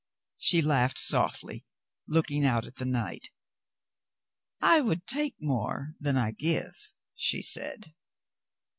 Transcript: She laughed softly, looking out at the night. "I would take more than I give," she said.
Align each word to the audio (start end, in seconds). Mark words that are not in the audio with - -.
She 0.39 0.63
laughed 0.63 0.97
softly, 0.97 1.63
looking 2.07 2.43
out 2.43 2.65
at 2.65 2.77
the 2.77 2.85
night. 2.87 3.29
"I 4.59 4.81
would 4.81 5.05
take 5.05 5.35
more 5.39 5.93
than 5.99 6.17
I 6.17 6.31
give," 6.31 6.91
she 7.13 7.43
said. 7.43 7.93